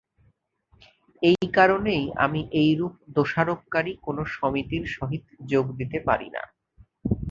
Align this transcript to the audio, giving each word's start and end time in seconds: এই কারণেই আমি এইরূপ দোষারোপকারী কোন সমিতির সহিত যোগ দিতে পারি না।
এই 1.21 1.45
কারণেই 1.53 2.03
আমি 2.17 2.41
এইরূপ 2.61 2.93
দোষারোপকারী 3.15 3.93
কোন 4.05 4.17
সমিতির 4.35 4.83
সহিত 4.95 5.23
যোগ 5.51 5.65
দিতে 5.79 5.97
পারি 6.07 6.27
না। 6.35 6.43